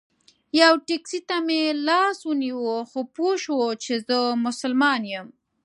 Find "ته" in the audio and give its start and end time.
1.27-1.35